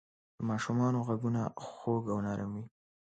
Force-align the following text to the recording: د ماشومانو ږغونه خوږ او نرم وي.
د 0.37 0.39
ماشومانو 0.49 0.99
ږغونه 1.07 1.41
خوږ 1.65 2.03
او 2.13 2.17
نرم 2.25 2.51
وي. 2.55 2.65